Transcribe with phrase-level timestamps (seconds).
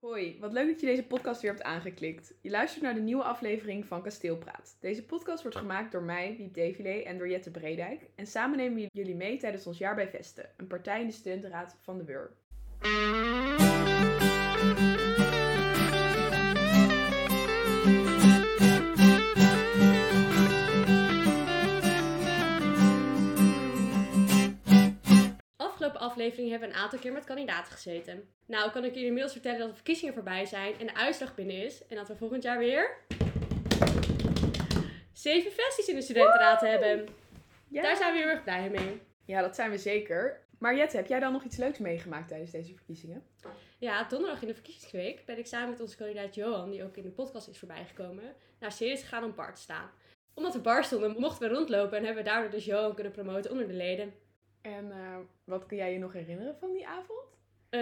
[0.00, 2.34] Hoi, wat leuk dat je deze podcast weer hebt aangeklikt.
[2.40, 4.76] Je luistert naar de nieuwe aflevering van Kasteelpraat.
[4.80, 8.10] Deze podcast wordt gemaakt door mij, Wiep Devile en door Jette Bredijk.
[8.14, 11.12] En samen nemen we jullie mee tijdens ons jaar bij Vesten, een partij in de
[11.12, 13.65] studentenraad van de WUR.
[26.06, 28.28] Aflevering hebben we een aantal keer met kandidaten gezeten.
[28.46, 31.56] Nou kan ik jullie inmiddels vertellen dat de verkiezingen voorbij zijn en de uitslag binnen
[31.56, 31.86] is.
[31.86, 32.96] En dat we volgend jaar weer
[35.12, 37.06] zeven versies in de studentenraad hebben.
[37.68, 37.82] Ja.
[37.82, 39.00] Daar zijn we heel erg blij mee.
[39.24, 40.44] ja, dat zijn we zeker.
[40.58, 43.22] Maar Jette, heb jij dan nog iets leuks meegemaakt tijdens deze verkiezingen?
[43.78, 47.02] Ja, donderdag in de verkiezingsweek ben ik samen met onze kandidaat Johan, die ook in
[47.02, 49.90] de podcast is voorbijgekomen, naar Ceres gegaan om bar te staan.
[50.34, 53.50] Omdat we bar stonden, mochten we rondlopen en hebben we daardoor dus Johan kunnen promoten
[53.50, 54.14] onder de leden.
[54.74, 57.24] En eh, wat kun jij je nog herinneren van die avond?
[57.68, 57.80] Eh,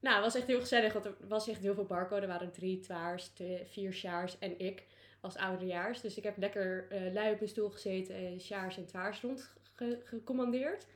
[0.00, 2.16] nou, het was echt heel gezellig, want er was echt heel veel barco.
[2.16, 3.32] Er waren drie twaars,
[3.64, 4.86] vier sjaars en ik
[5.20, 6.00] als ouderejaars.
[6.00, 10.86] Dus ik heb lekker eh lui op mijn stoel gezeten en sjaars en twaars rondgecommandeerd.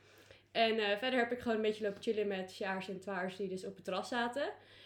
[0.51, 3.65] En verder heb ik gewoon een beetje lopen chillen met sjaars en twaars die dus
[3.65, 4.43] op het terras zaten.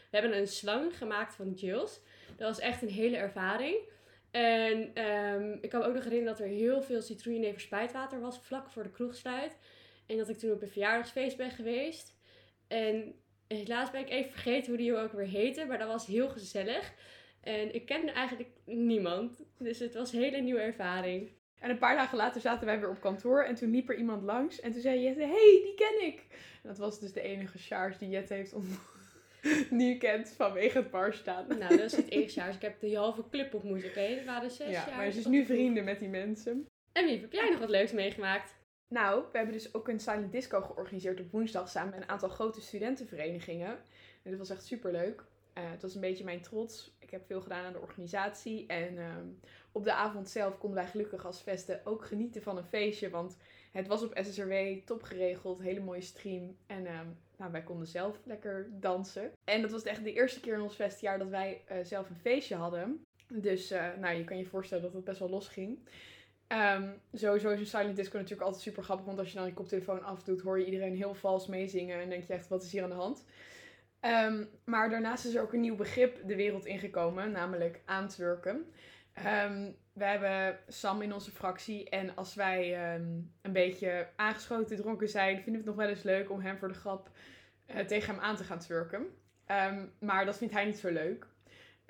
[0.09, 1.99] We hebben een slang gemaakt van Jills.
[2.37, 3.77] Dat was echt een hele ervaring.
[4.31, 8.39] En ehm, ik kan me ook nog herinneren dat er heel veel citroenjenever spijtwater was
[8.39, 9.57] vlak voor de kroegsluit.
[10.09, 12.15] En dat ik toen op een verjaardagsfeest ben geweest.
[12.67, 13.13] En
[13.47, 15.65] helaas ben ik even vergeten hoe die jongen ook weer heette.
[15.65, 16.93] Maar dat was heel gezellig.
[17.41, 19.43] En ik kende eigenlijk niemand.
[19.57, 21.29] Dus het was een hele nieuwe ervaring.
[21.59, 24.23] En een paar dagen later zaten wij weer op kantoor en toen liep er iemand
[24.23, 24.59] langs.
[24.59, 26.25] En toen zei Jette, hey, die ken ik.
[26.63, 28.79] En dat was dus de enige Sjaars die Jette heeft ontmoet.
[29.69, 31.47] Nu kent vanwege het bar staan.
[31.47, 32.47] Nou, dat is het eerste jaar.
[32.47, 33.99] Dus ik heb de halve club ontmoet, oké?
[33.99, 34.97] Er waren zes Ja, jaar.
[34.97, 36.67] maar ze is nu vrienden met die mensen.
[36.91, 38.55] En wie heb jij nog wat leuks meegemaakt?
[38.89, 42.29] Nou, we hebben dus ook een silent disco georganiseerd op woensdag samen met een aantal
[42.29, 43.69] grote studentenverenigingen.
[44.23, 45.23] En dat was echt super leuk.
[45.53, 46.95] het was een beetje mijn trots.
[46.99, 48.67] Ik heb veel gedaan aan de organisatie.
[48.67, 49.27] En ehm,
[49.71, 53.09] op de avond zelf konden wij gelukkig als Vesten ook genieten van een feestje.
[53.09, 53.37] Want
[53.71, 54.53] het was op SSRW
[54.85, 55.61] top geregeld.
[55.61, 56.57] Hele mooie stream.
[56.67, 57.07] En ehm,
[57.37, 59.31] nou, wij konden zelf lekker dansen.
[59.43, 62.15] En dat was echt de eerste keer in ons festjaar dat wij eh, zelf een
[62.15, 63.03] feestje hadden.
[63.27, 65.79] Dus eh, nou, je kan je voorstellen dat het best wel los ging.
[66.49, 69.05] Ehm, sowieso is een silent disco natuurlijk altijd super grappig.
[69.05, 72.01] Want als je dan je koptelefoon afdoet, hoor je iedereen heel vals meezingen.
[72.01, 73.25] En denk je echt, wat is hier aan de hand?
[73.99, 77.31] Ehm, maar daarnaast is er ook een nieuw begrip de wereld ingekomen.
[77.31, 78.65] Namelijk aantwerken.
[79.13, 81.89] Ehm, we hebben Sam in onze fractie.
[81.89, 82.95] En als wij
[83.41, 86.67] een beetje aangeschoten dronken zijn, vinden we het nog wel eens leuk om hem voor
[86.67, 87.09] de grap
[87.65, 89.05] eh, tegen hem aan te gaan twerken.
[89.99, 91.27] Maar dat vindt hij niet zo leuk.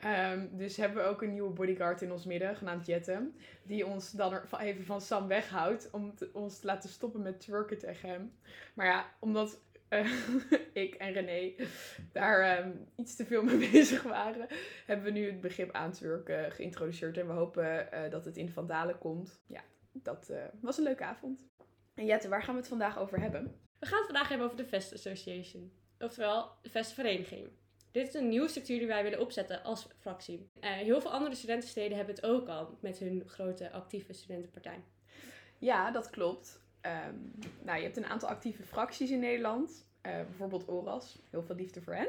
[0.02, 3.32] Ehm, dus hebben we ook een nieuwe bodyguard in ons midden, genaamd Jette.
[3.64, 8.10] Die ons dan even van Sam weghoudt om ons te laten stoppen met twerken tegen
[8.10, 8.34] hem.
[8.74, 10.12] Maar ja, omdat eh,
[10.84, 11.54] ik en René
[12.12, 14.48] daar ehm, iets te veel mee bezig waren,
[14.86, 17.18] hebben we nu het begrip aantwerken geïntroduceerd.
[17.18, 19.42] En we hopen eh, dat het in Vandalen komt.
[19.48, 19.62] Ja,
[19.92, 21.48] dat eh, was een leuke avond.
[21.94, 23.44] En Jette, waar gaan we het vandaag over hebben?
[23.80, 25.72] We gaan het vandaag hebben over de Vest Association.
[26.00, 27.50] Oftewel, de Vestenvereniging.
[27.92, 30.50] Dit is een nieuwe structuur die wij willen opzetten als fractie.
[30.60, 34.84] Eh, heel veel andere studentensteden hebben het ook al met hun grote actieve studentenpartij.
[35.58, 36.62] Ja, dat klopt.
[36.82, 37.16] Ehm,
[37.64, 39.88] nou, je hebt een aantal actieve fracties in Nederland.
[40.02, 42.08] Eh, bijvoorbeeld ORAS, heel veel liefde voor hen.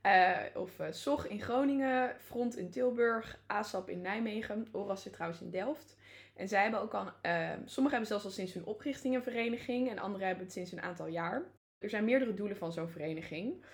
[0.00, 4.66] Eh, of eh, SOG in Groningen, Front in Tilburg, ASAP in Nijmegen.
[4.72, 5.96] ORAS zit trouwens in Delft.
[6.34, 9.90] En zij hebben ook al, ehm, sommigen hebben zelfs al sinds hun oprichting een vereniging
[9.90, 11.42] en anderen hebben het sinds een aantal jaar.
[11.78, 13.64] Er zijn meerdere doelen van zo'n vereniging.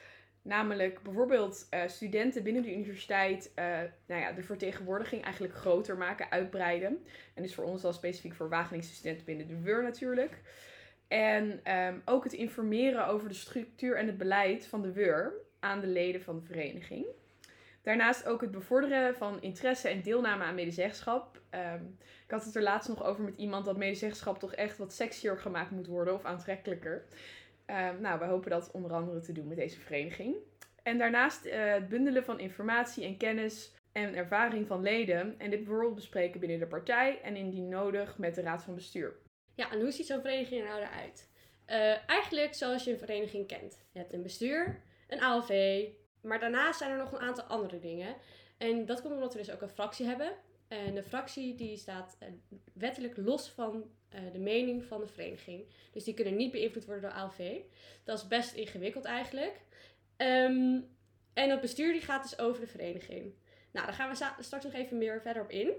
[0.42, 3.64] Namelijk bijvoorbeeld eh, studenten binnen de universiteit eh,
[4.06, 7.06] nou ja, de vertegenwoordiging eigenlijk groter maken, uitbreiden.
[7.34, 10.40] En dus voor ons dan specifiek voor Wageningse studenten binnen de WUR natuurlijk.
[11.08, 15.80] En ehm, ook het informeren over de structuur en het beleid van de WUR aan
[15.80, 17.06] de leden van de vereniging.
[17.82, 21.40] Daarnaast ook het bevorderen van interesse en deelname aan medezeggenschap.
[21.50, 21.84] Ehm,
[22.24, 25.38] ik had het er laatst nog over met iemand dat medezeggenschap toch echt wat sexier
[25.38, 27.04] gemaakt moet worden of aantrekkelijker.
[27.68, 30.36] Ehm, nou, we hopen dat onder andere te doen met deze vereniging.
[30.82, 35.34] En daarnaast eh, het bundelen van informatie en kennis en ervaring van leden.
[35.38, 39.16] En dit bijvoorbeeld bespreken binnen de partij en indien nodig met de raad van bestuur.
[39.54, 41.30] Ja, en hoe ziet zo'n vereniging er nou eruit?
[41.64, 43.84] Eh, eigenlijk zoals je een vereniging kent.
[43.92, 45.84] Je hebt een bestuur, een ALV,
[46.22, 48.16] maar daarnaast zijn er nog een aantal andere dingen.
[48.58, 50.32] En dat komt omdat we dus ook een fractie hebben.
[50.68, 52.28] En de fractie die staat eh,
[52.72, 55.64] wettelijk los van eh, de mening van de vereniging.
[55.92, 57.60] Dus die kunnen niet beïnvloed worden door ALV.
[58.04, 59.60] Dat is best ingewikkeld eigenlijk.
[60.16, 60.80] Ehm,
[61.32, 63.34] en het bestuur die gaat dus over de vereniging.
[63.70, 65.72] Nou, daar gaan we straks nog even meer verder op in.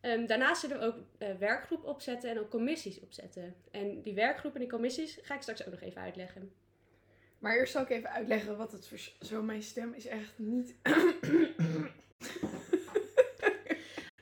[0.00, 3.54] Ehm, daarnaast zullen we ook eh werkgroepen opzetten en ook commissies opzetten.
[3.70, 6.52] En die werkgroepen en die commissies ga ik straks ook nog even uitleggen.
[7.38, 9.12] Maar eerst zal ik even uitleggen wat het.
[9.20, 10.74] Zo, mijn stem is echt niet...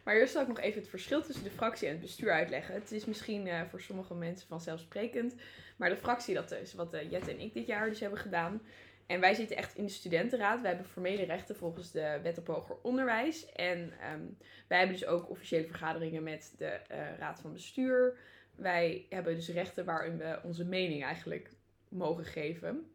[0.02, 2.74] maar eerst zal ik nog even het verschil tussen de fractie en het bestuur uitleggen.
[2.74, 5.34] Het is misschien uh, voor sommige mensen vanzelfsprekend.
[5.76, 8.62] Maar de fractie, dat is wat uh, Jet en ik dit jaar dus hebben gedaan.
[9.06, 10.60] En wij zitten echt in de studentenraad.
[10.60, 13.52] Wij hebben formele rechten volgens de wet op hoger onderwijs.
[13.52, 14.36] En um,
[14.68, 18.16] wij hebben dus ook officiële vergaderingen met de uh, raad van bestuur.
[18.54, 21.50] Wij hebben dus rechten waarin we onze mening eigenlijk
[21.88, 22.92] mogen geven.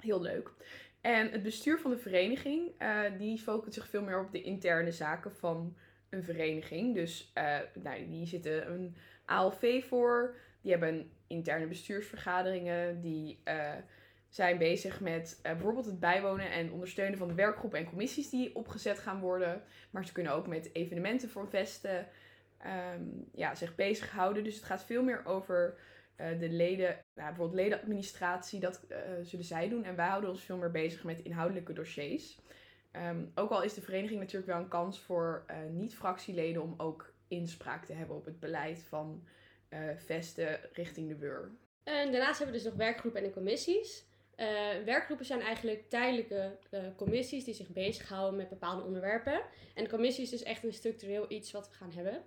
[0.00, 0.50] Heel leuk.
[1.00, 2.72] En het bestuur van de vereniging,
[3.18, 5.76] die focust zich veel meer op de interne zaken van
[6.14, 6.94] een vereniging.
[6.94, 13.72] Dus uh, nou, die zitten een ALV voor, die hebben interne bestuursvergaderingen, die uh,
[14.28, 18.98] zijn bezig met bijvoorbeeld het bijwonen en ondersteunen van de werkgroepen en commissies die opgezet
[18.98, 19.62] gaan worden.
[19.90, 22.08] Maar ze kunnen ook met evenementen voor vesten
[22.94, 24.44] um, ja, zich bezighouden.
[24.44, 25.78] Dus het gaat veel meer over
[26.16, 28.86] de leden, nou, bijvoorbeeld ledenadministratie, dat
[29.22, 29.84] zullen zij doen.
[29.84, 32.38] En wij houden ons veel meer bezig met inhoudelijke dossiers.
[32.96, 37.12] Um, ook al is de vereniging natuurlijk wel een kans voor uh, niet-fractieleden om ook
[37.28, 39.26] inspraak te hebben op het beleid van
[39.96, 41.50] vesten richting de WUR.
[41.84, 44.06] En daarnaast hebben we dus nog werkgroepen en commissies.
[44.84, 46.58] werkgroepen zijn eigenlijk tijdelijke
[46.96, 49.42] commissies die zich bezighouden met bepaalde onderwerpen.
[49.74, 52.24] En de commissie is dus echt een structureel iets wat we gaan hebben.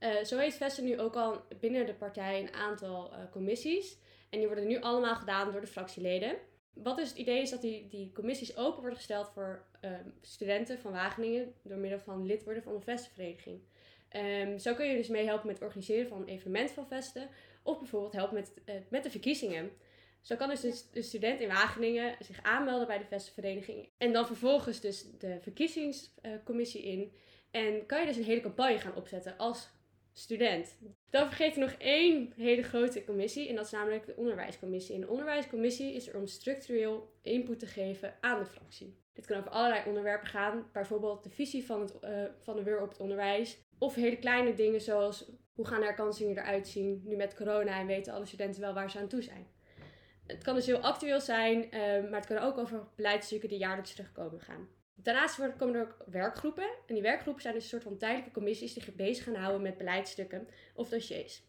[0.00, 3.98] Uh, zo heeft Vesten nu ook al binnen de partij een aantal uh, commissies.
[4.30, 6.36] En die worden nu allemaal gedaan door de fractieleden.
[6.72, 9.90] Wat dus het idee is dat die, die commissies open worden gesteld voor uh,
[10.20, 13.60] studenten van Wageningen door middel van lid worden van een vestenvereniging.
[14.16, 17.28] Um, zo kun je dus meehelpen met het organiseren van een evenement van Vesten.
[17.62, 19.70] Of bijvoorbeeld helpen met, uh, met de verkiezingen.
[20.20, 23.88] Zo kan dus de student in Wageningen zich aanmelden bij de vestenvereniging.
[23.98, 27.12] En dan vervolgens dus de verkiezingscommissie in.
[27.50, 29.68] En kan je dus een hele campagne gaan opzetten als
[30.14, 30.78] student.
[31.10, 34.94] Dan vergeet je nog één hele grote commissie en dat is namelijk de onderwijscommissie.
[34.94, 39.02] En de onderwijscommissie is er om structureel input te geven aan de fractie.
[39.12, 42.82] Dit kan over allerlei onderwerpen gaan, bijvoorbeeld de visie van, het, uh, van de WUR
[42.82, 43.58] op het onderwijs.
[43.78, 47.86] Of hele kleine dingen zoals hoe gaan de herkansingen eruit zien nu met corona en
[47.86, 49.46] weten alle studenten wel waar ze aan toe zijn.
[50.26, 51.70] Het kan dus heel actueel zijn, uh,
[52.10, 54.68] maar het kan ook over beleidsstukken die jaarlijks terugkomen gaan.
[54.94, 56.68] Daarnaast komen er ook werkgroepen.
[56.86, 59.62] En die werkgroepen zijn dus een soort van tijdelijke commissies die zich bezig gaan houden
[59.62, 61.42] met beleidsstukken of dossiers.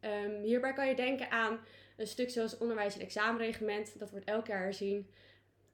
[0.00, 1.60] Um, hierbij kan je denken aan
[1.96, 3.98] een stuk zoals onderwijs- en examenreglement.
[3.98, 5.10] Dat wordt elk jaar herzien.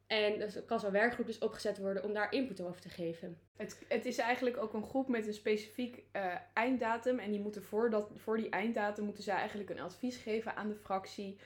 [0.06, 3.38] En er kan zo'n werkgroep dus opgezet worden om daar input over te geven.
[3.56, 7.19] Het, het is eigenlijk ook een groep met een specifiek uh, einddatum.
[7.19, 10.69] En die moeten voor, dat, voor die einddatum moeten zij eigenlijk een advies geven aan
[10.69, 11.38] de fractie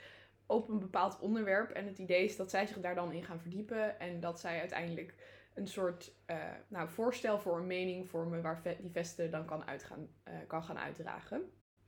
[0.45, 1.71] op een bepaald onderwerp.
[1.71, 3.99] En het idee is dat zij zich daar dan in gaan verdiepen.
[3.99, 5.13] En dat zij uiteindelijk
[5.53, 6.37] een soort uh,
[6.67, 10.79] nou, voorstel voor een mening vormen waar die vesten dan kan, uitgaan, uh, kan gaan
[10.79, 11.37] uitdragen.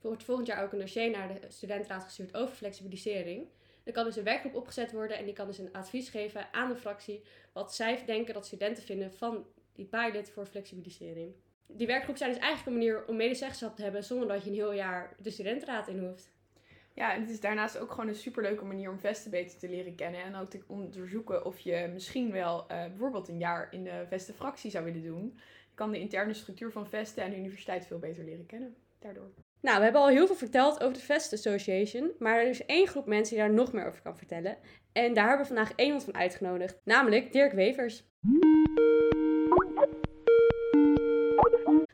[0.00, 3.48] Er wordt volgend jaar ook een dossier naar de studentenraad gestuurd over flexibilisering.
[3.84, 6.68] Er kan dus een werkgroep opgezet worden en die kan dus een advies geven aan
[6.68, 7.22] de fractie
[7.52, 11.34] wat zij denken dat studenten vinden van die pilot voor flexibilisering.
[11.66, 14.56] Die werkgroep zijn dus eigenlijk een manier om medezeggenschap te hebben zonder dat je een
[14.56, 16.33] heel jaar de studentenraad in hoeft.
[16.94, 19.94] Ja, en het is daarnaast ook gewoon een superleuke manier om vesten beter te leren
[19.94, 20.22] kennen.
[20.22, 24.70] En ook te onderzoeken of je misschien wel uh, bijvoorbeeld een jaar in de vestenfractie
[24.70, 25.32] zou willen doen.
[25.68, 29.30] Je kan de interne structuur van vesten en de universiteit veel beter leren kennen daardoor.
[29.60, 32.86] Nou, we hebben al heel veel verteld over de Vest Association, maar er is één
[32.86, 34.56] groep mensen die daar nog meer over kan vertellen.
[34.92, 38.04] En daar hebben we vandaag iemand van uitgenodigd, namelijk Dirk Wevers.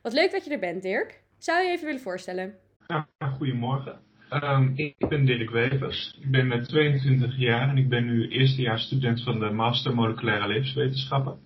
[0.02, 1.22] Wat leuk dat je er bent, Dirk.
[1.38, 2.58] Zou je even willen voorstellen?
[2.86, 3.08] Ja,
[3.38, 4.09] goedemorgen.
[4.32, 6.16] Um, ik ben Dirk Wevers.
[6.20, 11.36] Ik ben 22 jaar en ik ben nu eerstejaars student van de Master Moleculaire Levenswetenschappen.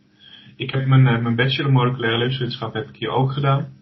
[0.56, 3.72] Ik heb mijn, uh, mijn Bachelor Moleculaire Levenswetenschappen heb ik hier ook gedaan.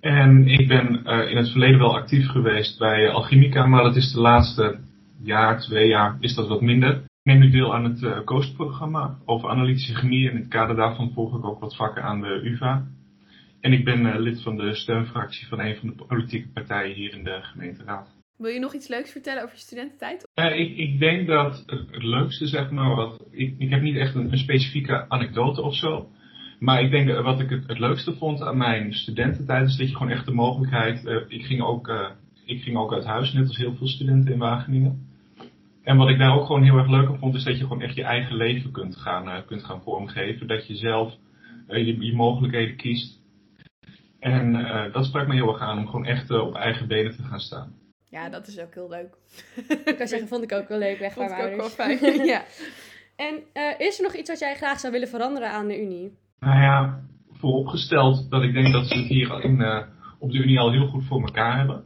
[0.00, 4.12] En ik ben uh, in het verleden wel actief geweest bij Alchemica, maar dat is
[4.12, 4.78] de laatste
[5.22, 6.94] jaar, twee jaar, is dat wat minder.
[6.94, 10.76] Ik neem nu deel aan het uh, COAST-programma over analytische chemie en in het kader
[10.76, 12.86] daarvan volg ik ook wat vakken aan de UvA.
[13.64, 17.12] En ik ben uh, lid van de steunfractie van een van de politieke partijen hier
[17.12, 18.14] in de gemeenteraad.
[18.36, 20.28] Wil je nog iets leuks vertellen over je studententijd?
[20.34, 24.14] Uh, ik, ik, denk dat het, leukste, zeg maar, wat, ik, ik heb niet echt
[24.14, 26.08] een, een, specifieke anekdote of zo.
[26.58, 29.96] Maar ik denk wat ik het, het, leukste vond aan mijn studententijd is dat je
[29.96, 31.04] gewoon echt de mogelijkheid.
[31.04, 34.38] Uh, ik, ging ook, ik ging ook uit huis, net als heel veel studenten in
[34.38, 35.08] Wageningen.
[35.82, 37.82] En wat ik daar ook gewoon heel erg leuk aan vond, is dat je gewoon
[37.82, 40.46] echt je eigen leven kunt gaan, kunt gaan vormgeven.
[40.46, 41.14] Dat je zelf
[41.66, 43.22] je, je mogelijkheden kiest.
[44.24, 47.16] En uh, dat sprak me heel erg aan om gewoon echt uh, op eigen benen
[47.16, 47.72] te gaan staan.
[48.10, 49.16] Ja, dat is ook heel leuk.
[49.90, 51.74] ik kan zeggen, vond ik ook wel leuk weg vond bij mijn ouders.
[51.74, 52.42] Vond ik ook wel fijn, ja.
[53.26, 56.12] En uh, is er nog iets wat jij graag zou willen veranderen aan de Unie?
[56.40, 57.00] Nou ja,
[57.32, 59.86] vooropgesteld dat ik denk dat ze het hier in,
[60.18, 61.84] op de Unie al heel goed voor elkaar hebben.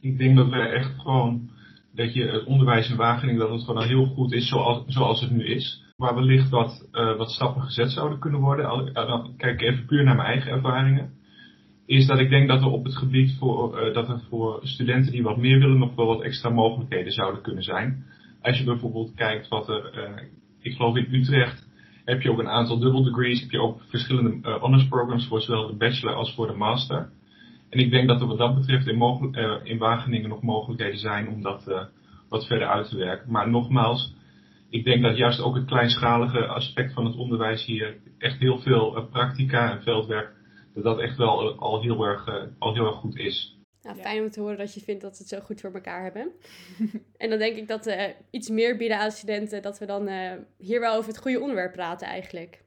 [0.00, 1.50] Ik denk dat we echt gewoon
[1.94, 5.20] dat je het onderwijs in Wageningen dat het gewoon al heel goed is zoals, zoals
[5.20, 5.82] het nu is.
[5.96, 8.92] Waar wellicht wat, uh, wat stappen gezet zouden kunnen worden.
[8.94, 11.22] Dan kijk ik even puur naar mijn eigen ervaringen.
[11.86, 15.12] Is dat ik denk dat er op het gebied voor, uh, dat er voor studenten
[15.12, 18.04] die wat meer willen nog wel wat extra mogelijkheden zouden kunnen zijn.
[18.42, 20.22] Als je bijvoorbeeld kijkt wat er, uh,
[20.60, 21.68] ik geloof in Utrecht
[22.04, 25.40] heb je ook een aantal double degrees, heb je ook verschillende uh, honors programs voor
[25.40, 27.10] zowel de bachelor als voor de master.
[27.70, 31.28] En ik denk dat er wat dat betreft in, uh, in Wageningen nog mogelijkheden zijn
[31.28, 31.82] om dat uh,
[32.28, 33.30] wat verder uit te werken.
[33.30, 34.14] Maar nogmaals,
[34.70, 39.08] ik denk dat juist ook het kleinschalige aspect van het onderwijs hier echt heel veel
[39.12, 40.33] practica en veldwerk,
[40.74, 42.28] dat dat echt wel al heel erg,
[42.58, 43.54] al heel erg goed is.
[43.84, 46.02] Nou, fijn om te horen dat je vindt dat ze het zo goed voor elkaar
[46.02, 46.30] hebben.
[47.22, 50.08] en dan denk ik dat we uh, iets meer bieden aan studenten, dat we dan
[50.08, 52.62] uh, hier wel over het goede onderwerp praten eigenlijk.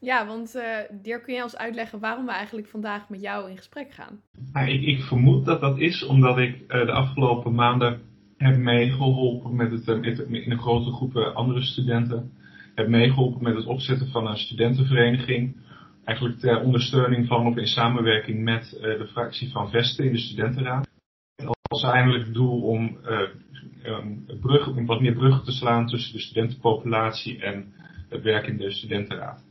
[0.00, 0.62] Ja, want uh,
[1.02, 4.20] Dirk, kun jij ons uitleggen waarom we eigenlijk vandaag met jou in gesprek gaan?
[4.52, 8.00] Nou, ik, ik, vermoed dat dat is omdat ik de afgelopen maanden
[8.36, 9.88] heb meegeholpen met het,
[10.28, 12.32] in een grote groep andere studenten.
[12.74, 15.56] Heb meegeholpen met het opzetten van een studentenvereniging
[16.04, 20.18] eigenlijk ter ondersteuning van of in samenwerking met uh, de fractie van Vesten in de
[20.18, 20.90] studentenraad.
[21.68, 23.20] Als eindelijk doel om, uh,
[23.84, 27.72] um, brug, om wat meer bruggen te slaan tussen de studentenpopulatie en
[28.08, 29.44] het werk in de studentenraad.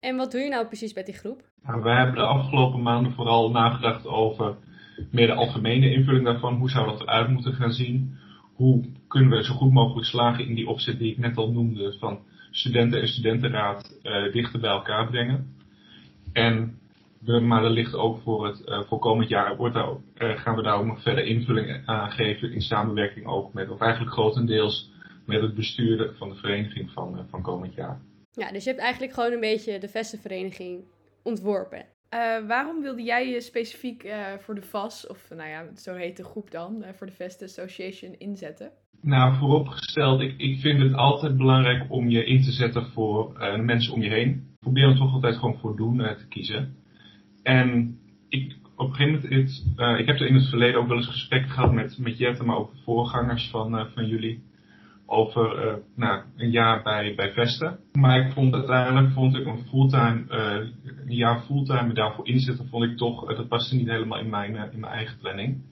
[0.00, 1.42] En wat doe je nou precies met die groep?
[1.62, 4.56] Nou, wij hebben de afgelopen maanden vooral nagedacht over
[5.10, 6.54] meer de algemene invulling daarvan.
[6.54, 8.18] Hoe zou dat eruit moeten gaan zien?
[8.54, 11.96] Hoe kunnen we zo goed mogelijk slagen in die opzet die ik net al noemde
[11.98, 12.18] van
[12.50, 15.56] studenten en studentenraad uh, dichter bij elkaar brengen?
[16.38, 16.78] En
[17.18, 20.56] de, maar er ligt ook voor het uh, voor komend jaar wordt daar, uh, gaan
[20.56, 24.90] we daar ook nog verder invulling aan geven in samenwerking ook met, of eigenlijk grotendeels
[25.26, 28.00] met het bestuur van de vereniging van, uh, van komend jaar.
[28.32, 30.84] Ja, dus je hebt eigenlijk gewoon een beetje de Vestenvereniging
[31.22, 31.84] ontworpen.
[32.46, 36.50] waarom wilde jij je specifiek voor de VAS, of nou ja, zo heet de groep
[36.50, 38.70] dan, voor de Vesten Association inzetten?
[39.00, 43.62] Nou, vooropgesteld, ik, ik vind het altijd belangrijk om je in te zetten voor de
[43.62, 46.74] mensen om je heen probeer dan toch altijd gewoon voor doen uh, te kiezen.
[47.42, 47.98] En
[48.28, 51.06] ik, op een gegeven moment, uh, ik heb er in het verleden ook wel eens
[51.06, 54.46] gesprekken gehad met, met Jette, maar ook voorgangers van, uh, van jullie.
[55.10, 57.78] Over nou, een jaar bij, bij Vesten.
[57.92, 60.24] Maar ik vond uiteindelijk vond ik een fulltime,
[61.06, 64.80] een jaar fulltime daarvoor inzetten, vond ik toch, dat paste niet helemaal in mijn, in
[64.80, 65.62] mijn eigen planning.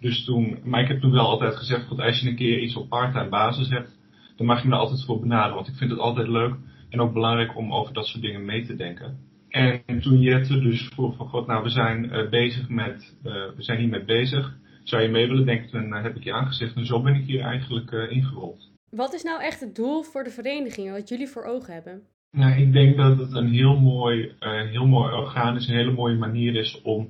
[0.00, 2.88] Dus toen, maar ik heb toen wel altijd gezegd, als je een keer iets op
[2.88, 3.98] parttime basis hebt,
[4.36, 5.54] dan mag je me er altijd voor benaderen.
[5.54, 6.54] Want ik vind het altijd leuk
[6.94, 9.18] en ook belangrijk om over dat soort dingen mee te denken.
[9.48, 13.62] En toen Jette dus vroeg van god, nou we zijn uh, bezig met, uh, we
[13.62, 14.56] zijn hiermee bezig.
[14.82, 15.70] Zou je mee willen denken?
[15.70, 18.70] Toen uh, heb ik je aangezegd en zo ben ik hier eigenlijk ingerold.
[18.90, 22.02] Wat is nou echt het doel voor de vereniging, wat jullie voor ogen hebben?
[22.30, 24.32] Nou, ik denk dat het een heel mooi,
[24.70, 27.08] heel mooi orgaan is, een hele mooie manier is om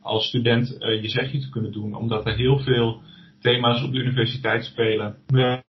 [0.00, 1.94] als student je zegje te kunnen doen.
[1.94, 3.02] Omdat er heel veel
[3.40, 5.16] thema's op de universiteit spelen.
[5.26, 5.64] Met,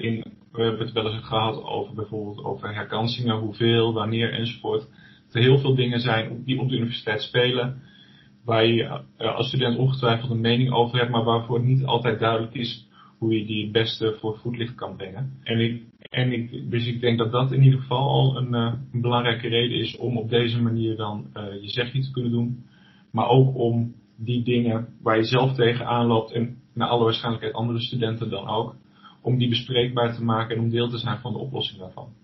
[0.00, 4.80] in we hebben het wel eens gehad over bijvoorbeeld over herkansingen, hoeveel, wanneer enzovoort.
[5.26, 7.82] Dat er heel veel dingen zijn die op de universiteit spelen,
[8.44, 12.54] waar je eh, als student ongetwijfeld een mening over hebt, maar waarvoor niet altijd duidelijk
[12.54, 15.38] is hoe je die het beste voor voetlicht kan brengen.
[15.42, 19.00] En ik, en ik, dus ik denk dat dat in ieder geval al een, een
[19.00, 22.64] belangrijke reden is om op deze manier dan uh, je zegje te kunnen doen.
[23.12, 27.80] Maar ook om die dingen waar je zelf tegenaan loopt en naar alle waarschijnlijkheid andere
[27.80, 28.74] studenten dan ook,
[29.26, 32.14] om die bespreekbaar te maken en om deel te zijn van de oplossing daarvan.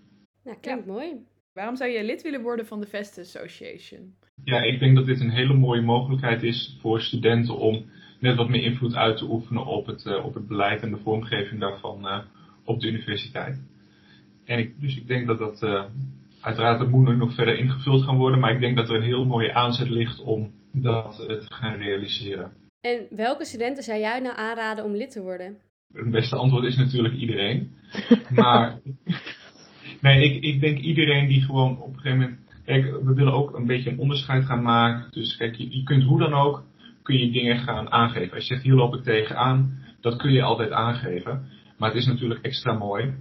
[0.43, 1.25] Nou, klinkt mooi.
[1.53, 4.15] Waarom zou je lid willen worden van de Vest Association?
[4.43, 7.85] Ja, ik denk dat dit een hele mooie mogelijkheid is voor studenten om
[8.19, 10.97] net wat meer invloed uit te oefenen op het, uh, op het beleid en de
[10.97, 12.19] vormgeving daarvan uh,
[12.63, 13.61] op de universiteit.
[14.45, 15.85] En ik, dus ik denk dat dat, uh,
[16.41, 19.25] uiteraard dat moet nog verder ingevuld gaan worden, maar ik denk dat er een heel
[19.25, 22.51] mooie aanzet ligt om dat te gaan realiseren.
[22.81, 25.57] En welke studenten zou jij nou aanraden om lid te worden?
[25.93, 27.71] Het beste antwoord is natuurlijk iedereen.
[28.35, 28.79] Maar
[30.01, 32.39] nee, ik, ik denk iedereen die gewoon op een gegeven moment.
[32.65, 35.11] Kijk, we willen ook een beetje een onderscheid gaan maken.
[35.11, 36.63] Dus kijk, je, je kunt hoe dan ook,
[37.03, 38.35] kun je dingen gaan aangeven.
[38.35, 41.47] Als je zegt, hier loop ik tegenaan, dat kun je altijd aangeven.
[41.77, 43.13] Maar het is natuurlijk extra mooi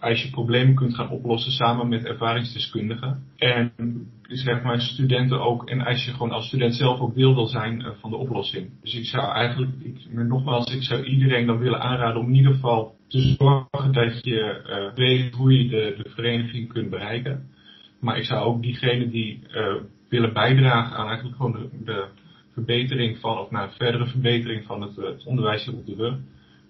[0.00, 3.22] als je problemen kunt gaan oplossen samen met ervaringsdeskundigen.
[3.36, 3.72] En
[4.22, 7.80] zeg maar studenten ook, en als je gewoon als student zelf ook deel wil zijn
[7.80, 8.70] uh, van de oplossing.
[8.82, 9.70] Dus ik zou eigenlijk,
[10.10, 14.62] nogmaals, ik zou iedereen dan willen aanraden om in ieder geval te zorgen dat je
[14.66, 17.48] uh, weet hoe je de, de vereniging kunt bereiken.
[18.00, 19.74] Maar ik zou ook diegenen die uh,
[20.08, 22.08] willen bijdragen aan eigenlijk gewoon de, de
[22.52, 26.16] verbetering van, of naar verdere verbetering van het, onderwijs op de rug,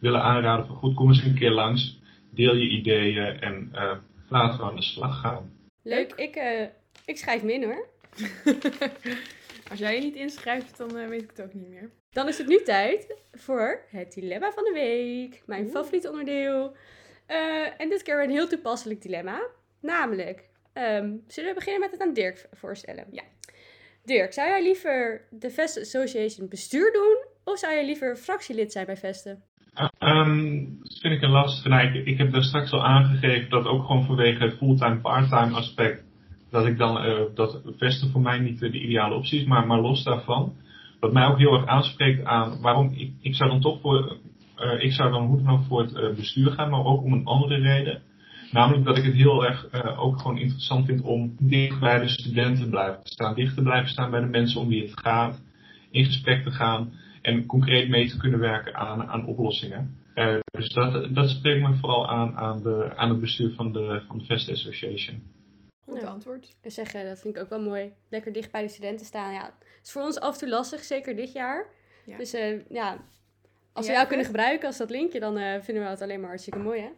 [0.00, 1.98] willen aanraden van goed, kom eens een keer langs
[2.36, 3.96] deel je ideeën en uh,
[4.28, 5.52] laten we aan de slag gaan.
[5.82, 6.62] Leuk, ik, uh,
[7.04, 7.88] ik schrijf me in hoor.
[9.70, 11.90] Als jij je niet inschrijft, dan eh, weet ik het ook niet meer.
[12.10, 15.42] Dan is het nu tijd voor het dilemma van de week.
[15.46, 15.72] Mijn Oeh.
[15.72, 16.76] favoriete onderdeel.
[17.26, 19.46] Eh, en dit keer een heel toepasselijk dilemma.
[19.80, 23.06] Namelijk, ehm, zullen we beginnen met het aan Dirk voorstellen?
[23.10, 23.22] Ja.
[24.04, 27.24] Dirk, zou jij liever de Vest Association bestuur doen?
[27.44, 29.44] Of zou jij liever fractielid zijn bij Vesten?
[29.80, 31.68] Uh, ehm, dat vind ik een lastige.
[31.68, 36.04] Nou, ik, heb daar straks al aangegeven dat ook gewoon vanwege het fulltime, parttime aspect,
[36.50, 39.80] dat ik dan, eh, dat vesten voor mij niet de ideale optie is, maar, maar
[39.80, 40.54] los daarvan.
[41.00, 44.16] Wat mij ook heel erg aanspreekt aan waarom ik, ik zou dan toch voor,
[44.56, 47.24] eh, ik zou dan hoe dan voor het eh, bestuur gaan, maar ook om een
[47.24, 48.02] andere reden.
[48.50, 52.08] Namelijk dat ik het heel erg eh, ook gewoon interessant vind om dicht bij de
[52.08, 55.42] studenten te blijven staan, dicht te blijven staan bij de mensen om wie het gaat,
[55.90, 56.92] in gesprek te gaan
[57.26, 60.00] en concreet mee te kunnen werken aan, aan oplossingen.
[60.14, 64.02] Eh, dus dat, dat spreekt me vooral aan aan, de, aan het bestuur van de,
[64.06, 65.22] van de Vest Association.
[65.84, 66.56] Goed antwoord.
[66.62, 67.92] Ik zeg, dat vind ik ook wel mooi.
[68.10, 69.32] Lekker dicht bij de studenten staan.
[69.32, 71.66] Ja, het is voor ons af en toe lastig, zeker dit jaar.
[72.04, 72.16] Ja.
[72.16, 72.98] Dus eh, ja,
[73.72, 76.28] als we jou kunnen gebruiken als dat linkje, dan eh, vinden we dat alleen maar
[76.28, 76.88] hartstikke mooi, hè?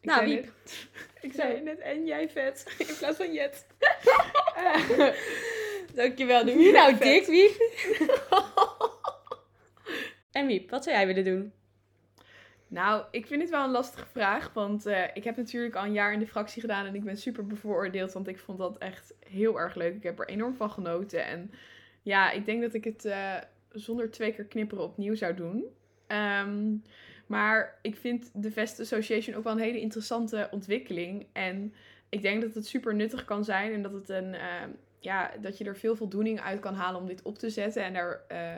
[0.00, 0.44] Ik Nou, zei Wiep.
[0.44, 0.88] net-
[1.26, 2.74] ik zei net en jij vet.
[2.88, 3.66] In plaats van jet.
[5.96, 6.44] Dankjewel.
[6.44, 7.56] Doe je nou dik, Wiep?
[10.30, 11.52] en Wiep, wat zou jij willen doen?
[12.68, 14.52] Nou, ik vind het wel een lastige vraag.
[14.52, 16.86] Want eh, ik heb natuurlijk al een jaar in de fractie gedaan.
[16.86, 18.12] En ik ben super bevooroordeeld.
[18.12, 19.94] Want ik vond dat echt heel erg leuk.
[19.94, 21.24] Ik heb er enorm van genoten.
[21.24, 21.50] En
[22.02, 23.34] ja, ik denk dat ik het eh,
[23.72, 25.64] zonder twee keer knipperen opnieuw zou doen.
[26.06, 26.74] Ehm,
[27.26, 31.26] maar ik vind de Vest Association ook wel een hele interessante ontwikkeling.
[31.32, 31.74] En
[32.08, 33.72] ik denk dat het super nuttig kan zijn.
[33.72, 34.62] En dat, het een, eh,
[35.06, 37.82] ja, dat je er veel voldoening uit kan halen om dit op te zetten.
[37.82, 38.56] En er eh,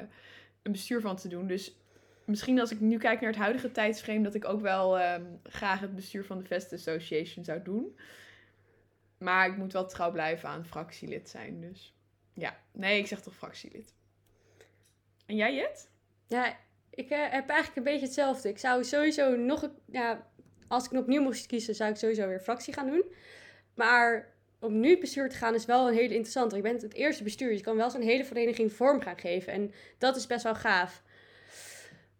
[0.63, 1.47] een bestuur van te doen.
[1.47, 1.77] Dus
[2.25, 5.81] misschien als ik nu kijk naar het huidige tijdsframe, dat ik ook wel ehm, graag
[5.81, 7.99] het bestuur van de Vest Association zou doen.
[9.19, 11.61] Maar ik moet wel trouw blijven aan fractielid zijn.
[11.61, 11.95] Dus
[12.33, 13.95] ja, nee, ik zeg toch fractielid.
[15.27, 15.91] En jij, Jet?
[16.27, 16.57] Ja,
[16.91, 18.49] ik eh, heb eigenlijk een beetje hetzelfde.
[18.49, 19.71] Ik zou sowieso nog...
[19.85, 20.27] Ja,
[20.69, 23.05] als ik opnieuw moest kiezen, zou ik sowieso weer fractie gaan doen.
[23.75, 26.57] Maar om nu bestuur te gaan is wel een hele interessante.
[26.57, 27.53] Je bent het eerste bestuur.
[27.53, 29.53] Je kan wel zo'n hele vereniging vorm gaan geven.
[29.53, 31.03] En dat is best wel gaaf.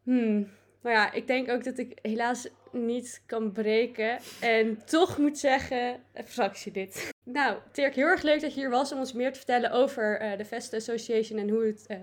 [0.03, 0.49] Hmm.
[0.81, 4.19] Maar ja, ik denk ook dat ik helaas niet kan breken.
[4.41, 7.11] En toch moet zeggen, fractielid.
[7.25, 10.19] Nou, Dirk, heel erg leuk dat je hier was om ons meer te vertellen over
[10.19, 11.99] eh, de Vest Association en hoe het, eh,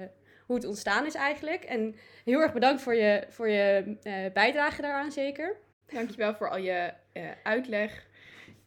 [0.45, 1.63] hoe het ontstaan is eigenlijk.
[1.63, 1.95] En
[2.25, 5.55] heel erg bedankt voor je, voor je eh, bijdrage daaraan zeker.
[5.85, 6.93] Dankjewel voor al je
[7.43, 8.07] uitleg.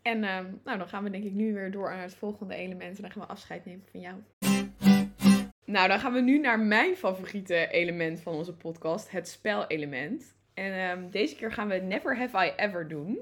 [0.08, 2.96] En ehm, nou, dan gaan we denk ik nu weer door naar het volgende element.
[2.96, 4.16] En dan gaan we afscheid nemen van jou.
[5.64, 9.10] Nou, dan gaan we nu naar mijn favoriete element van onze podcast.
[9.10, 10.36] Het spelelement.
[10.54, 13.18] En ehm, deze keer gaan we Never Have I Ever doen.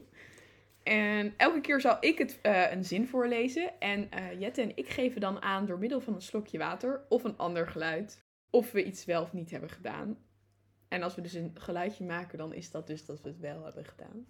[0.83, 3.81] En elke keer zal ik het eh, een zin voorlezen.
[3.81, 7.25] En eh, Jette en ik geven dan aan door middel van een slokje water of
[7.25, 8.25] een ander geluid.
[8.51, 10.18] Of we iets wel of niet hebben gedaan.
[10.88, 13.64] En als we dus een geluidje maken, dan is dat dus dat we het wel
[13.64, 14.27] hebben gedaan.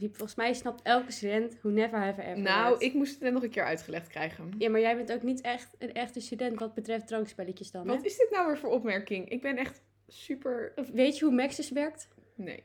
[0.00, 3.42] Volgens mij snapt elke student hoe never have ever Nou, ik moest het net nog
[3.42, 4.54] een keer uitgelegd krijgen.
[4.58, 7.94] Ja, maar jij bent ook niet echt een echte student wat betreft drankspelletjes dan, hè?
[7.94, 9.28] Wat is dit nou weer voor opmerking?
[9.28, 10.72] Ik ben echt super...
[10.76, 12.08] Of Weet je hoe Maxis werkt?
[12.34, 12.62] Nee.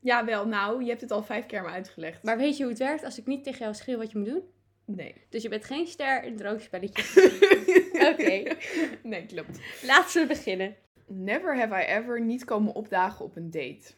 [0.00, 0.46] Ja, wel.
[0.46, 2.22] Nou, je hebt het al vijf keer me uitgelegd.
[2.22, 4.26] Maar weet je hoe het werkt als ik niet tegen jou schreeuw wat je moet
[4.26, 4.42] doen?
[4.84, 5.14] Nee.
[5.28, 7.16] Dus je bent geen ster in drankspelletjes.
[8.10, 8.56] Oké.
[9.02, 9.58] Nee, klopt.
[9.82, 10.76] Laten we beginnen.
[11.12, 13.94] Never have I ever niet komen opdagen op een date.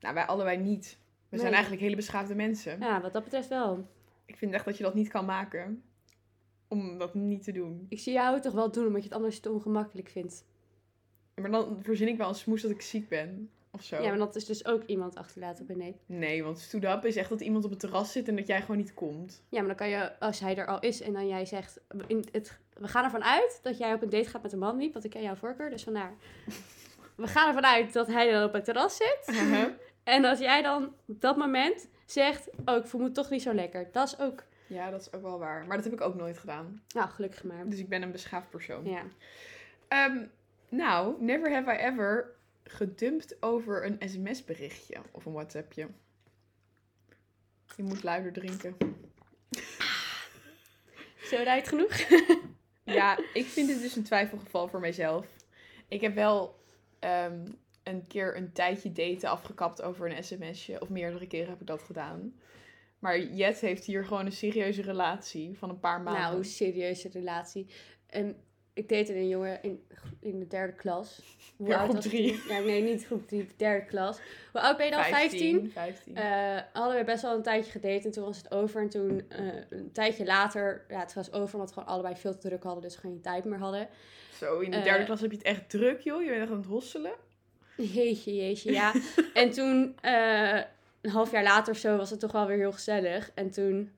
[0.00, 0.98] Nou, wij allebei niet.
[1.28, 2.80] We zijn eigenlijk hele beschaafde mensen.
[2.80, 3.88] Ja, wat dat betreft wel.
[4.26, 5.82] Ik vind echt dat je dat niet kan maken.
[6.68, 7.86] Om dat niet te doen.
[7.88, 10.44] Ik zie jou toch wel doen, omdat je het anders te ongemakkelijk vindt.
[11.34, 13.50] Maar dan verzin ik wel een smoes dat ik ziek ben.
[13.74, 14.02] Of zo.
[14.02, 15.94] Ja, maar dat is dus ook iemand achterlaten date.
[16.06, 18.60] Nee, want stood up is echt dat iemand op het terras zit en dat jij
[18.60, 19.42] gewoon niet komt.
[19.48, 21.80] Ja, maar dan kan je, als hij er al is en dan jij zegt...
[22.06, 24.76] In het, we gaan ervan uit dat jij op een date gaat met een man,
[24.76, 26.14] niet, want ik ken jouw voorkeur, dus vandaar.
[27.16, 29.42] We gaan ervan uit dat hij dan op het terras zit.
[30.04, 32.50] En dat jij dan op dat moment zegt...
[32.64, 33.88] Oh, ik voel me toch niet zo lekker.
[33.92, 34.42] Dat is ook...
[34.66, 35.66] Ja, dat is ook wel waar.
[35.66, 36.82] Maar dat heb ik ook nooit gedaan.
[36.94, 37.68] Nou, gelukkig maar.
[37.68, 38.84] Dus ik ben een beschaafd persoon.
[38.84, 39.02] Ja.
[39.88, 40.24] Ehm,
[40.68, 42.34] nou, never have I ever
[42.64, 45.88] gedumpt over een sms-berichtje of een WhatsAppje.
[47.76, 48.76] Je moet luider drinken.
[51.24, 51.92] Zo rijdt genoeg?
[52.84, 55.26] Ja, ik vind dit dus een twijfelgeval voor mijzelf.
[55.88, 56.60] Ik heb wel
[56.98, 57.46] ehm,
[57.82, 60.80] een keer een tijdje daten afgekapt over een sms'je.
[60.80, 62.34] Of meerdere keren heb ik dat gedaan.
[62.98, 66.22] Maar Jet heeft hier gewoon een serieuze relatie van een paar maanden.
[66.22, 67.66] Nou, serieuze relatie.
[68.06, 68.36] En
[68.74, 69.84] ik date een jongen in,
[70.20, 71.20] in de derde klas.
[71.56, 72.40] Hoe Ja, oud was drie.
[72.48, 74.18] Ja, nee, niet groep 3, derde klas.
[74.52, 75.04] Hoe oud ben je dan?
[75.04, 75.70] 15?
[75.70, 76.16] 15.
[76.16, 78.80] Eh, hadden we best wel een tijdje gedate en toen was het over.
[78.80, 82.32] En toen eh, een tijdje later, ja, het was over omdat we gewoon allebei veel
[82.32, 83.88] te druk hadden, dus geen tijd meer hadden.
[84.38, 86.22] Zo, in de eh, derde klas heb je het echt druk, joh.
[86.22, 87.12] Je bent echt aan het hosselen.
[87.76, 88.92] Jeetje, jeetje, ja.
[89.34, 90.60] en toen, eh,
[91.00, 93.30] een half jaar later of zo, was het toch wel weer heel gezellig.
[93.34, 93.92] En toen,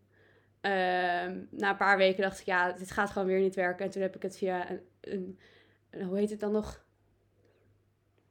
[1.50, 3.84] na een paar weken dacht ik, ja, dit gaat gewoon weer niet werken.
[3.84, 5.38] En toen heb ik het via een, een,
[5.90, 6.84] een- hoe heet het dan nog?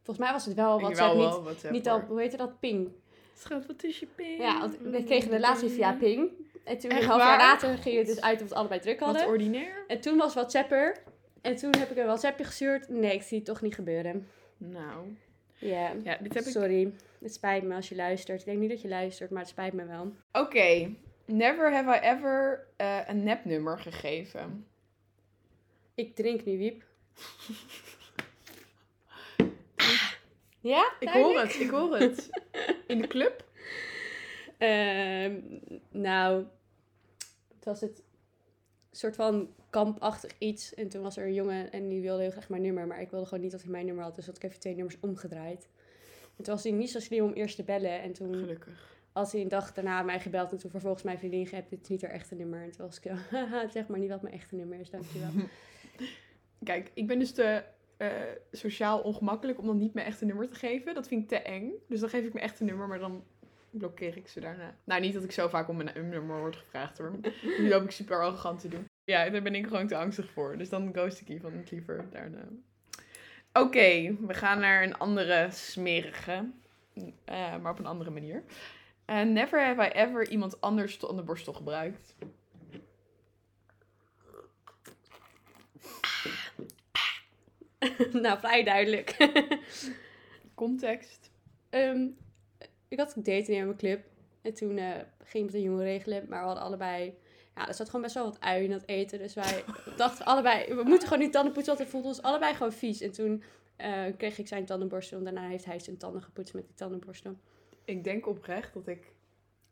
[0.03, 2.89] Volgens mij was het wel WhatsApp, niet, WhatsApp, niet al, hoe heette dat, ping.
[3.37, 4.37] Schat, wat is je ping?
[4.41, 6.29] Ja, want we kregen een relatie via ping.
[6.63, 8.79] En toen, Echt een half jaar later, ging het dus uit of we het allebei
[8.79, 9.27] druk Wat hadden.
[9.27, 9.83] ordinair.
[9.87, 10.97] En toen was WhatsApp er.
[11.41, 12.89] En toen heb ik een WhatsAppje gestuurd.
[12.89, 14.27] Nee, ik zie het toch niet gebeuren.
[14.57, 15.15] Nou,
[15.57, 15.91] Ja.
[16.03, 16.51] ja, dit heb ik...
[16.51, 18.39] Sorry, het spijt me als je luistert.
[18.39, 20.13] Ik denk niet dat je luistert, maar het spijt me wel.
[20.31, 20.89] Oké,
[21.25, 24.67] never have I ever eh, een nepnummer gegeven.
[25.95, 26.83] Ik drink nu wiep.
[30.59, 30.93] Ja?
[30.99, 32.29] Ik hoor het, ik hoor het.
[32.87, 33.45] In de club?
[34.57, 35.41] Ehm,
[35.89, 36.45] nou,
[37.55, 38.03] het was het
[38.91, 40.73] soort van kampachtig iets.
[40.73, 42.87] En toen was er een jongen en die wilde heel graag mijn nummer.
[42.87, 44.15] Maar ik wilde gewoon niet dat hij mijn nummer had.
[44.15, 45.67] Dus had ik even twee nummers omgedraaid.
[46.37, 48.01] En toen was hij niet zo slim om eerst te bellen.
[48.01, 48.94] En toen Gelukkig.
[49.15, 50.51] Had hij een dag daarna mij gebeld.
[50.51, 51.69] En toen vervolgens mijn vriendin geappt.
[51.69, 52.61] Dit is niet haar echte nummer.
[52.63, 53.11] En toen was ik
[53.69, 54.89] zeg maar niet wat mijn echte nummer is.
[54.89, 55.29] Dankjewel.
[56.63, 57.63] Kijk, ik ben dus te
[57.97, 58.09] eh,
[58.51, 60.93] sociaal ongemakkelijk om dan niet mijn echte nummer te geven.
[60.93, 61.71] Dat vind ik te eng.
[61.87, 63.23] Dus dan geef ik mijn echte nummer, maar dan
[63.69, 64.75] blokkeer ik ze daarna.
[64.83, 67.11] Nou, niet dat ik zo vaak om mijn nummer word gevraagd hoor.
[67.59, 68.85] Nu loop ik super arrogant te doen.
[69.03, 70.57] Ja, daar ben ik gewoon te angstig voor.
[70.57, 72.47] Dus dan ghost ik het liever daarna.
[73.53, 76.49] Oké, we gaan naar een andere smerige.
[77.25, 78.43] eh, maar op een andere manier.
[79.05, 82.15] Eh, never have I ever iemand anders aan de borstel gebruikt.
[88.21, 89.17] nou, vrij duidelijk.
[90.55, 91.31] Context.
[91.69, 92.07] Ehm,
[92.87, 94.05] ik had gedate in mijn club.
[94.41, 94.91] En toen eh,
[95.23, 96.25] ging ik met een jongen regelen.
[96.29, 97.17] Maar we hadden allebei...
[97.55, 99.19] Ja, er zat gewoon best wel wat ui in dat eten.
[99.19, 99.63] Dus wij
[99.97, 100.73] dachten allebei...
[100.73, 103.01] We moeten gewoon niet tanden poetsen, want we voelden ons allebei gewoon vies.
[103.01, 103.43] En toen
[103.75, 105.17] eh, kreeg ik zijn tandenborstel.
[105.17, 107.37] En daarna heeft hij zijn tanden gepoetst met die tandenborstel.
[107.85, 109.13] Ik denk oprecht dat ik.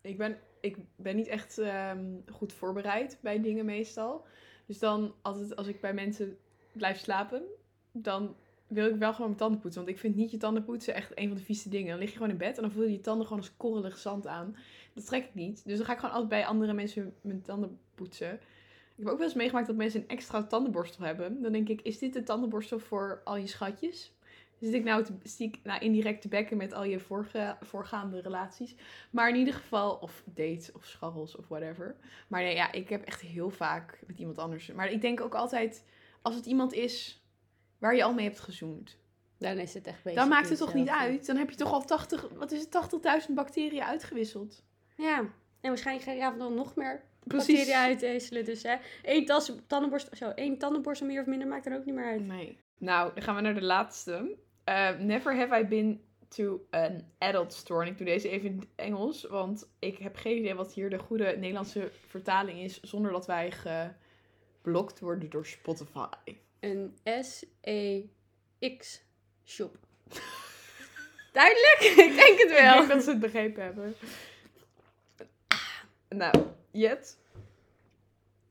[0.02, 4.26] Ik ben, ik ben niet echt ehm, goed voorbereid bij dingen meestal.
[4.66, 6.38] Dus dan, altijd als ik bij mensen
[6.72, 7.44] blijf slapen,
[7.92, 8.36] dan
[8.68, 9.84] wil ik wel gewoon mijn tanden poetsen.
[9.84, 11.90] Want ik vind niet je tanden poetsen echt een van de vieste dingen.
[11.90, 13.98] Dan lig je gewoon in bed en dan voel je je tanden gewoon als korrelig
[13.98, 14.56] zand aan.
[14.94, 15.66] Dat trek ik niet.
[15.66, 18.34] Dus dan ga ik gewoon altijd bij andere mensen mijn tanden poetsen.
[18.96, 21.42] Ik heb ook wel eens meegemaakt dat mensen een extra tandenborstel hebben.
[21.42, 24.13] Dan denk ik, is dit de tandenborstel voor al je schatjes?
[24.64, 28.76] Zit ik nou, te, ik nou indirect te bekken met al je vorige, voorgaande relaties?
[29.12, 31.96] Maar in ieder geval, of dates of scharrels of whatever.
[32.28, 34.72] Maar nee, ja, ik heb echt heel vaak met iemand anders.
[34.72, 35.86] Maar ik denk ook altijd,
[36.22, 37.24] als het iemand is
[37.78, 38.98] waar je al mee hebt gezoend.
[39.38, 40.20] Dan is het echt bezig.
[40.20, 41.26] Dan maakt het toch niet uit?
[41.26, 44.64] Dan heb je toch al 80, wat is het, 80.000 bacteriën uitgewisseld.
[44.98, 45.20] Ja.
[45.62, 47.56] En waarschijnlijk ga je dan nog meer Precies.
[47.56, 48.46] bacteriën uitwisselen.
[48.46, 51.96] Dus hè, één tas, tandenborstel, zo, één tandenborstel meer of minder maakt er ook niet
[51.96, 52.26] meer uit.
[52.26, 52.58] Nee.
[52.78, 54.38] Nou, dan gaan we naar de laatste.
[54.64, 57.86] Eh, never have I been to an adult store.
[57.86, 60.90] En ik doe deze even in het Engels, want ik heb geen idee wat hier
[60.90, 63.52] de goede Nederlandse vertaling is, zonder dat wij
[64.62, 66.08] geblokt worden door Spotify.
[66.60, 69.02] Een S-E-X
[69.46, 69.78] shop.
[71.34, 71.78] Duidelijk?
[71.80, 72.76] ik denk het Ik wel.
[72.78, 73.96] denk dat ze het begrepen hebben.
[76.10, 76.34] Nou,
[76.72, 77.18] Jet.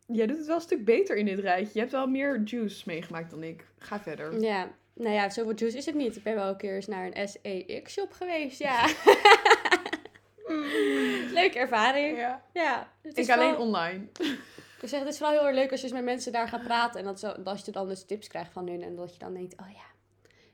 [0.07, 1.70] Jij doet het wel een stuk beter in dit rijtje.
[1.72, 3.66] Je hebt wel meer juice meegemaakt dan ik.
[3.79, 4.40] Ga verder.
[4.40, 6.16] Ja, nou ja, zoveel juice is het niet.
[6.16, 8.87] Ik ben wel een keer eens naar een S-E-X shop geweest, ja.
[11.33, 12.16] Leuke ervaring.
[12.18, 12.42] Ja.
[12.52, 14.05] Ja, het is Ik alleen wel- online.
[14.81, 16.62] Ik zeg, het is wel heel erg leuk als je eens met mensen daar gaat
[16.62, 17.00] praten.
[17.00, 18.83] En dat, zo, dat je dan dus tips krijgt van hun.
[18.83, 19.85] En dat je dan denkt, oh ja,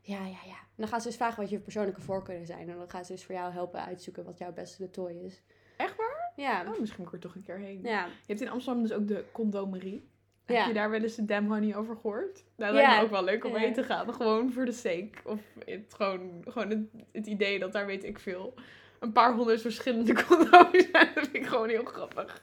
[0.01, 0.57] ja, ja, ja.
[0.59, 2.69] En dan gaan ze dus vragen wat je persoonlijke voorkeuren zijn.
[2.69, 5.43] En dan gaan ze dus voor jou helpen uitzoeken wat jouw beste tooi is.
[5.77, 6.33] Echt waar?
[6.37, 7.81] Ja, Oh, misschien moet ik er toch een keer heen.
[7.83, 8.05] ja.
[8.07, 10.09] Je hebt in Amsterdam dus ook de condomerie.
[10.49, 10.55] Ja.
[10.59, 12.45] Heb je daar wel eens de Dam Honey over gehoord?
[12.57, 12.89] Nou, dat Ja.
[12.89, 14.15] lijkt me ook wel leuk om heen te gaan.
[14.15, 15.11] Gewoon voor de sake.
[15.25, 16.79] Of het, gewoon, gewoon het,
[17.13, 18.55] het idee dat daar weet ik veel.
[19.01, 21.09] Een paar honderd verschillende condooms zijn.
[21.15, 22.43] Dat vind ik gewoon heel grappig.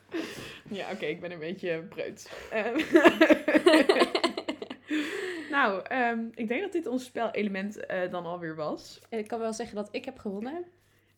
[0.69, 2.27] Ja, oké, ik ben een beetje preuts.
[2.51, 2.79] Ehm,
[5.51, 8.99] nou, ehm, ik denk dat dit ons spelelement eh dan alweer was.
[9.09, 10.65] En ik kan wel zeggen dat ik heb gewonnen.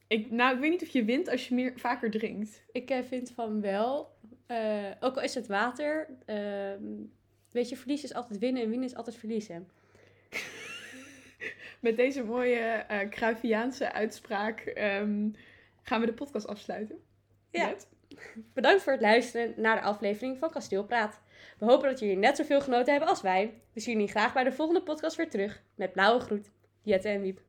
[0.07, 2.63] Ik, nou, ik weet niet of je wint als je meer, vaker drinkt.
[2.71, 4.15] Ik eh, vind van wel.
[4.47, 6.07] Eh, ook al is het water.
[6.25, 6.83] ehm,
[7.51, 9.69] weet je, verliezen is altijd winnen en winnen is altijd verliezen.
[11.79, 15.29] Met deze mooie Cruyffiaanse uitspraak ehm,
[15.81, 16.97] gaan we de podcast afsluiten.
[17.49, 17.73] Ja.
[18.53, 21.21] Bedankt voor het luisteren naar de aflevering van Kasteelpraat.
[21.57, 23.53] We hopen dat jullie net zoveel genoten hebben als wij.
[23.73, 25.61] We zien jullie graag bij de volgende podcast weer terug.
[25.75, 27.41] Met blauwe groet, Jette en Wiep.